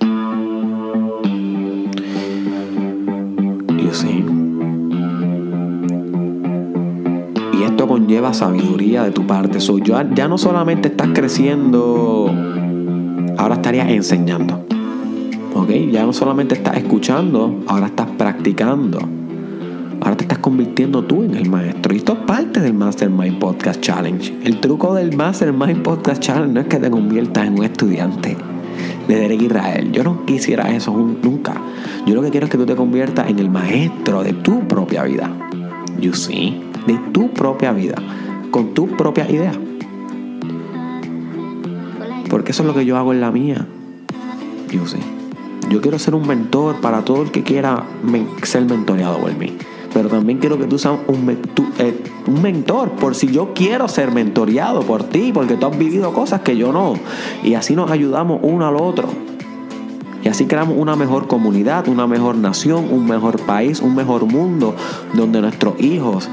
Conlleva 8.09 8.33
sabiduría 8.33 9.03
de 9.03 9.11
tu 9.11 9.27
parte. 9.27 9.61
So, 9.61 9.77
ya, 9.77 10.09
ya 10.15 10.29
no 10.29 10.39
solamente 10.39 10.89
estás 10.89 11.09
creciendo, 11.13 12.35
ahora 13.37 13.57
estarías 13.57 13.91
enseñando. 13.91 14.65
¿Ok? 15.55 15.69
Ya 15.93 16.07
no 16.07 16.15
solamente 16.15 16.55
estás 16.55 16.79
escuchando, 16.79 17.61
ahora 17.67 17.89
estás 17.89 18.07
practicando. 18.17 18.99
Ahora 20.01 20.17
te 20.17 20.25
estás 20.25 20.39
convirtiendo 20.39 21.05
tú 21.05 21.23
en 21.23 21.35
el 21.35 21.51
maestro. 21.51 21.93
Y 21.93 21.99
esto 21.99 22.15
es 22.15 22.19
parte 22.21 22.61
del 22.61 22.73
Mastermind 22.73 23.39
Podcast 23.39 23.83
Challenge. 23.83 24.39
El 24.43 24.59
truco 24.59 24.95
del 24.95 25.15
Mastermind 25.15 25.83
Podcast 25.83 26.23
Challenge 26.23 26.55
no 26.55 26.61
es 26.61 26.67
que 26.67 26.79
te 26.79 26.91
conviertas 26.91 27.47
en 27.47 27.59
un 27.59 27.65
estudiante 27.65 28.39
de 29.07 29.17
Derek 29.17 29.43
Israel. 29.43 29.93
Yo 29.93 30.03
no 30.03 30.25
quisiera 30.25 30.75
eso 30.75 30.97
nunca. 30.97 31.61
Yo 32.07 32.15
lo 32.15 32.23
que 32.23 32.31
quiero 32.31 32.47
es 32.47 32.51
que 32.51 32.57
tú 32.57 32.65
te 32.65 32.75
conviertas 32.75 33.29
en 33.29 33.39
el 33.39 33.51
maestro 33.51 34.23
de 34.23 34.33
tu 34.33 34.67
propia 34.67 35.03
vida. 35.03 35.31
You 36.01 36.15
see, 36.15 36.68
de 36.87 36.99
tu 37.13 37.31
propia 37.31 37.73
vida, 37.73 37.97
con 38.51 38.75
tu 38.75 38.89
propia 38.89 39.31
idea. 39.31 39.53
Porque 42.31 42.53
eso 42.53 42.63
es 42.63 42.67
lo 42.67 42.75
que 42.75 42.85
yo 42.85 42.97
hago 42.97 43.13
en 43.13 43.21
la 43.21 43.31
mía. 43.31 43.67
You 44.71 44.87
see. 44.87 45.01
Yo 45.71 45.81
quiero 45.81 45.99
ser 45.99 46.15
un 46.15 46.27
mentor 46.27 46.77
para 46.81 47.05
todo 47.05 47.23
el 47.23 47.31
que 47.31 47.43
quiera 47.43 47.85
ser 48.43 48.65
mentoreado 48.65 49.19
por 49.19 49.35
mí 49.37 49.57
pero 49.93 50.09
también 50.09 50.39
quiero 50.39 50.59
que 50.59 50.67
tú 50.67 50.79
seas 50.79 50.99
eh, 51.79 52.05
un, 52.27 52.43
mentor, 52.43 52.91
por 52.93 53.15
si 53.15 53.29
yo 53.29 53.53
quiero 53.55 53.89
ser 53.89 54.13
mentoreado 54.13 54.83
por 54.83 55.05
ti, 55.05 55.33
porque 55.33 55.57
tú 55.57 55.67
has 55.67 55.79
vivido 55.79 56.13
cosas 56.13 56.43
que 56.43 56.57
yo 56.57 56.73
no. 56.73 56.95
Y 57.43 57.55
así 57.55 57.75
nos 57.75 57.91
ayudamos 57.91 58.41
uno 58.43 58.67
al 58.67 58.77
otro. 58.77 59.09
Y 60.23 60.29
así 60.29 60.47
creamos 60.47 60.77
una 60.77 60.97
mejor 60.97 61.27
comunidad, 61.27 61.89
una 61.89 62.07
mejor 62.07 62.37
nación, 62.37 62.89
un 62.91 63.07
mejor 63.07 63.41
país, 63.41 63.81
un 63.81 63.95
mejor 63.95 64.27
mundo, 64.27 64.75
donde 65.15 65.41
nuestros 65.41 65.81
hijos 65.81 66.29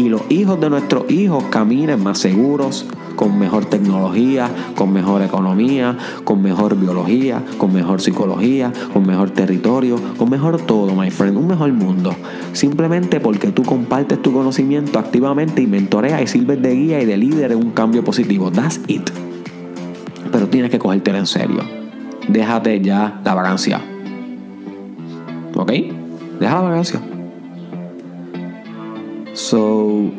y 0.00 0.08
los 0.08 0.22
hijos 0.30 0.58
de 0.58 0.70
nuestros 0.70 1.10
hijos 1.10 1.44
caminen 1.50 2.02
más 2.02 2.18
seguros, 2.18 2.86
con 3.16 3.38
mejor 3.38 3.66
tecnología, 3.66 4.48
con 4.74 4.94
mejor 4.94 5.20
economía, 5.20 5.94
con 6.24 6.40
mejor 6.40 6.74
biología, 6.74 7.42
con 7.58 7.74
mejor 7.74 8.00
psicología, 8.00 8.72
con 8.94 9.06
mejor 9.06 9.28
territorio, 9.28 9.96
con 10.16 10.30
mejor 10.30 10.56
todo, 10.62 10.94
my 10.94 11.10
friend, 11.10 11.36
un 11.36 11.48
mejor 11.48 11.70
mundo. 11.74 12.14
Simplemente 12.54 13.20
porque 13.20 13.48
tú 13.48 13.62
compartes 13.62 14.22
tu 14.22 14.32
conocimiento 14.32 14.98
activamente 14.98 15.60
y 15.60 15.66
mentoreas 15.66 16.22
y 16.22 16.26
sirves 16.26 16.62
de 16.62 16.74
guía 16.74 17.02
y 17.02 17.04
de 17.04 17.18
líder 17.18 17.52
en 17.52 17.58
un 17.58 17.72
cambio 17.72 18.02
positivo. 18.02 18.50
That's 18.50 18.80
it. 18.86 19.10
Pero 20.32 20.48
tienes 20.48 20.70
que 20.70 20.78
cogértelo 20.78 21.18
en 21.18 21.26
serio. 21.26 21.60
Déjate 22.26 22.80
ya 22.80 23.20
la 23.22 23.34
vacancia. 23.34 23.82
¿Ok? 25.54 25.72
Deja 26.40 26.54
la 26.54 26.60
vacancia. 26.62 27.02
So, 29.40 30.12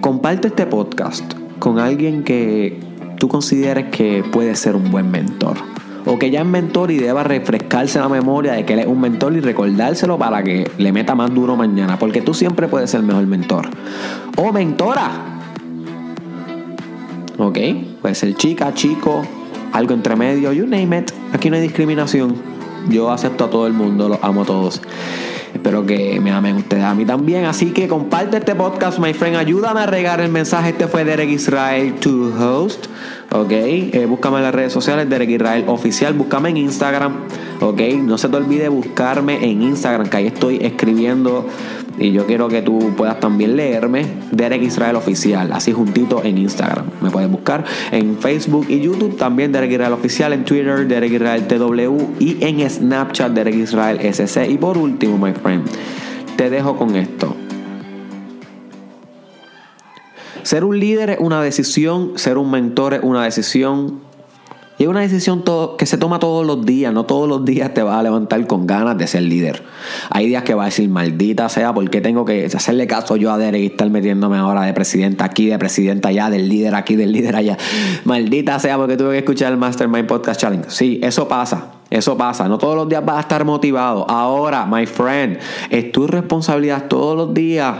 comparte 0.00 0.48
este 0.48 0.66
podcast 0.66 1.34
con 1.58 1.80
alguien 1.80 2.22
que 2.22 2.78
tú 3.18 3.26
consideres 3.26 3.86
que 3.86 4.22
puede 4.32 4.54
ser 4.54 4.76
un 4.76 4.92
buen 4.92 5.10
mentor. 5.10 5.56
O 6.06 6.16
que 6.16 6.30
ya 6.30 6.40
es 6.42 6.46
mentor 6.46 6.92
y 6.92 6.98
deba 6.98 7.24
refrescarse 7.24 7.98
la 7.98 8.08
memoria 8.08 8.52
de 8.52 8.64
que 8.64 8.74
él 8.74 8.78
es 8.78 8.86
un 8.86 9.00
mentor 9.00 9.34
y 9.34 9.40
recordárselo 9.40 10.16
para 10.16 10.44
que 10.44 10.70
le 10.78 10.92
meta 10.92 11.16
más 11.16 11.34
duro 11.34 11.56
mañana. 11.56 11.98
Porque 11.98 12.22
tú 12.22 12.34
siempre 12.34 12.68
puedes 12.68 12.88
ser 12.90 13.00
el 13.00 13.06
mejor 13.06 13.26
mentor. 13.26 13.68
O 14.36 14.52
mentora. 14.52 15.10
¿Ok? 17.36 17.58
Puede 18.00 18.14
ser 18.14 18.34
chica, 18.36 18.72
chico, 18.74 19.22
algo 19.72 19.92
entre 19.92 20.14
medio, 20.14 20.52
you 20.52 20.66
name 20.66 20.98
it. 20.98 21.10
Aquí 21.32 21.50
no 21.50 21.56
hay 21.56 21.62
discriminación. 21.62 22.36
Yo 22.88 23.10
acepto 23.10 23.46
a 23.46 23.50
todo 23.50 23.66
el 23.66 23.72
mundo, 23.72 24.08
los 24.08 24.18
amo 24.22 24.42
a 24.42 24.44
todos. 24.44 24.80
Espero 25.64 25.86
que 25.86 26.20
me 26.20 26.30
amen 26.30 26.56
ustedes 26.56 26.84
a 26.84 26.94
mí 26.94 27.06
también. 27.06 27.46
Así 27.46 27.70
que 27.70 27.88
comparte 27.88 28.36
este 28.36 28.54
podcast, 28.54 28.98
my 28.98 29.14
friend. 29.14 29.36
Ayúdame 29.36 29.80
a 29.80 29.86
regar 29.86 30.20
el 30.20 30.30
mensaje. 30.30 30.68
Este 30.68 30.86
fue 30.88 31.06
Derek 31.06 31.30
Israel 31.30 31.94
to 32.00 32.30
host. 32.38 32.84
Ok, 33.36 33.50
eh, 33.50 34.06
búscame 34.08 34.36
en 34.36 34.44
las 34.44 34.54
redes 34.54 34.72
sociales, 34.72 35.10
Derek 35.10 35.28
Israel 35.28 35.64
Oficial. 35.66 36.14
Búscame 36.14 36.50
en 36.50 36.56
Instagram. 36.56 37.14
Ok, 37.60 37.80
no 38.00 38.16
se 38.16 38.28
te 38.28 38.36
olvide 38.36 38.68
buscarme 38.68 39.44
en 39.44 39.60
Instagram, 39.60 40.08
que 40.08 40.16
ahí 40.18 40.26
estoy 40.28 40.58
escribiendo 40.62 41.44
y 41.98 42.12
yo 42.12 42.26
quiero 42.26 42.46
que 42.46 42.62
tú 42.62 42.92
puedas 42.96 43.18
también 43.18 43.56
leerme 43.56 44.06
Derek 44.30 44.62
Israel 44.62 44.94
Oficial, 44.94 45.52
así 45.52 45.72
juntito 45.72 46.22
en 46.22 46.38
Instagram. 46.38 46.86
Me 47.00 47.10
puedes 47.10 47.28
buscar 47.28 47.64
en 47.90 48.18
Facebook 48.18 48.66
y 48.68 48.78
YouTube 48.78 49.16
también 49.16 49.50
Derek 49.50 49.72
Israel 49.72 49.94
Oficial, 49.94 50.32
en 50.32 50.44
Twitter 50.44 50.86
Derek 50.86 51.12
Israel 51.12 51.48
TW 51.48 52.20
y 52.20 52.36
en 52.40 52.70
Snapchat 52.70 53.32
Derek 53.32 53.56
Israel 53.56 53.98
SC. 54.00 54.48
Y 54.48 54.58
por 54.58 54.78
último, 54.78 55.18
my 55.18 55.32
friend, 55.32 55.64
te 56.36 56.50
dejo 56.50 56.76
con 56.76 56.94
esto. 56.94 57.34
Ser 60.44 60.64
un 60.64 60.78
líder 60.78 61.10
es 61.10 61.18
una 61.20 61.42
decisión, 61.42 62.12
ser 62.16 62.38
un 62.38 62.50
mentor 62.50 62.94
es 62.94 63.02
una 63.02 63.24
decisión, 63.24 64.00
y 64.76 64.82
es 64.82 64.88
una 64.88 65.00
decisión 65.00 65.44
que 65.78 65.86
se 65.86 65.98
toma 65.98 66.18
todos 66.18 66.44
los 66.44 66.66
días, 66.66 66.92
no 66.92 67.04
todos 67.04 67.28
los 67.28 67.44
días 67.44 67.72
te 67.72 67.82
vas 67.82 67.96
a 67.96 68.02
levantar 68.02 68.44
con 68.46 68.66
ganas 68.66 68.98
de 68.98 69.06
ser 69.06 69.22
líder. 69.22 69.62
Hay 70.10 70.26
días 70.26 70.42
que 70.42 70.52
vas 70.52 70.64
a 70.64 70.66
decir, 70.66 70.88
maldita 70.88 71.48
sea, 71.48 71.72
¿por 71.72 71.88
qué 71.88 72.00
tengo 72.00 72.24
que 72.24 72.46
hacerle 72.46 72.86
caso 72.86 73.16
yo 73.16 73.32
a 73.32 73.38
Derek 73.38 73.62
y 73.62 73.66
estar 73.66 73.88
metiéndome 73.88 74.36
ahora 74.36 74.62
de 74.62 74.72
presidenta 74.72 75.24
aquí, 75.24 75.46
de 75.46 75.58
presidenta 75.58 76.08
allá, 76.08 76.28
del 76.28 76.48
líder 76.48 76.74
aquí, 76.74 76.96
del 76.96 77.12
líder 77.12 77.36
allá? 77.36 77.56
Maldita 78.04 78.58
sea, 78.58 78.76
porque 78.76 78.96
tuve 78.96 79.12
que 79.12 79.18
escuchar 79.18 79.52
el 79.52 79.58
Mastermind 79.58 80.06
Podcast 80.06 80.40
Challenge. 80.40 80.66
Sí, 80.68 81.00
eso 81.02 81.28
pasa. 81.28 81.70
Eso 81.90 82.16
pasa, 82.16 82.48
no 82.48 82.58
todos 82.58 82.74
los 82.74 82.88
días 82.88 83.04
vas 83.04 83.18
a 83.18 83.20
estar 83.20 83.44
motivado. 83.44 84.10
Ahora, 84.10 84.66
my 84.66 84.84
friend, 84.84 85.38
es 85.70 85.92
tu 85.92 86.08
responsabilidad 86.08 86.88
todos 86.88 87.16
los 87.16 87.32
días 87.32 87.76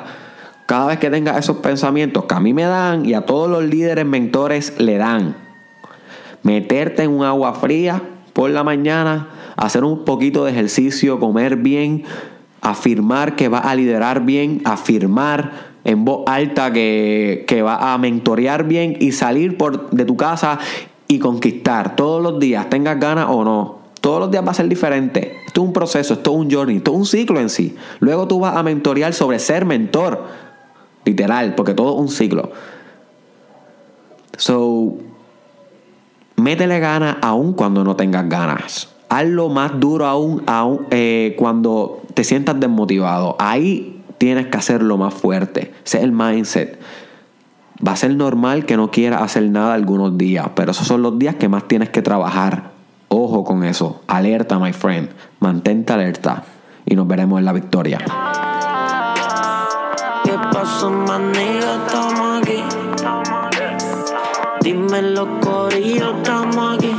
cada 0.67 0.87
vez 0.87 0.99
que 0.99 1.11
tengas 1.11 1.39
esos 1.39 1.59
pensamientos 1.59 2.25
que 2.25 2.35
a 2.35 2.41
mí 2.41 2.55
me 2.55 2.65
dan 2.65 3.05
y 3.07 3.15
a 3.15 3.23
todos 3.23 3.51
los 3.51 3.65
líderes 3.65 4.07
mentores 4.07 4.79
le 4.79 4.97
dan 4.97 5.37
meterte 6.43 7.03
en 7.03 7.11
un 7.11 7.25
agua 7.25 7.55
fría 7.55 8.03
por 8.33 8.51
la 8.51 8.65
mañana, 8.65 9.29
hacer 9.57 9.85
un 9.85 10.05
poquito 10.05 10.45
de 10.45 10.53
ejercicio, 10.53 11.19
comer 11.19 11.57
bien, 11.57 12.05
afirmar 12.61 13.37
que 13.37 13.49
va 13.49 13.59
a 13.59 13.75
liderar 13.75 14.25
bien, 14.25 14.61
afirmar 14.65 15.75
en 15.85 16.05
voz 16.05 16.25
alta 16.27 16.73
que, 16.73 17.45
que 17.47 17.63
va 17.63 17.93
a 17.93 17.99
mentorear 17.99 18.65
bien 18.65 18.97
y 19.01 19.13
salir 19.13 19.57
por, 19.57 19.91
de 19.91 20.05
tu 20.05 20.17
casa 20.17 20.59
y 21.09 21.19
conquistar 21.19 21.97
todos 21.97 22.23
los 22.23 22.41
días, 22.41 22.69
tengas 22.71 22.99
ganas 22.99 23.27
o 23.29 23.45
no. 23.45 23.85
Todos 24.01 24.21
los 24.21 24.31
días 24.31 24.47
va 24.47 24.51
a 24.51 24.55
ser 24.55 24.69
diferente. 24.69 25.37
Esto 25.47 25.63
es 25.63 25.67
un 25.67 25.73
proceso, 25.73 26.13
esto 26.13 26.33
es 26.33 26.37
un 26.37 26.51
journey, 26.51 26.77
esto 26.77 26.91
es 26.91 26.97
un 26.99 27.07
ciclo 27.07 27.41
en 27.41 27.49
sí. 27.49 27.75
Luego 28.01 28.29
tú 28.29 28.41
vas 28.41 28.55
a 28.55 28.63
mentorear 28.63 29.15
sobre 29.15 29.39
ser 29.39 29.65
mentor. 29.65 30.25
Literal, 31.05 31.55
porque 31.55 31.75
todo 31.75 31.95
es 31.95 32.01
un 32.01 32.09
ciclo. 32.09 32.53
So, 34.37 34.97
métele 36.37 36.81
ganas 36.81 37.17
aún 37.23 37.53
cuando 37.53 37.85
no 37.85 37.97
tengas 37.97 38.29
ganas. 38.29 38.89
Hazlo 39.09 39.49
más 39.49 39.79
duro 39.79 40.07
aún, 40.07 40.43
aún 40.47 40.87
eh, 40.91 41.35
cuando 41.39 42.03
te 42.15 42.25
sientas 42.25 42.59
desmotivado. 42.59 43.37
Ahí 43.39 44.03
tienes 44.19 44.47
que 44.47 44.57
hacerlo 44.57 44.97
más 44.97 45.15
fuerte. 45.15 45.73
Ese 45.85 45.99
es 45.99 46.05
el 46.05 46.13
mindset. 46.13 46.81
Va 47.87 47.93
a 47.93 47.97
ser 47.97 48.17
normal 48.17 48.65
que 48.67 48.77
no 48.77 48.91
quieras 48.91 49.23
hacer 49.23 49.45
nada 49.51 49.75
algunos 49.75 50.17
días, 50.17 50.49
pero 50.55 50.71
esos 50.71 50.87
son 50.87 51.03
los 51.03 51.19
días 51.19 51.35
que 51.35 51.49
más 51.49 51.69
tienes 51.69 51.91
que 51.91 52.03
trabajar. 52.03 52.73
Ojo 53.09 53.45
con 53.45 53.65
eso. 53.65 54.03
Alerta, 54.07 54.59
my 54.59 54.73
friend. 54.73 55.11
Mantente 55.41 55.93
alerta. 55.93 56.45
Y 56.87 56.97
nos 56.97 57.07
veremos 57.07 57.39
en 57.39 57.45
la 57.45 57.53
victoria. 57.53 57.99
¿Qué 60.25 60.39
pasó, 60.53 60.91
maniga? 60.91 61.85
Estamos 61.87 62.43
aquí. 62.43 62.65
Dime 64.63 65.03
los 65.03 65.29
corillos, 65.43 66.15
estamos 66.17 66.79
aquí. 66.79 66.94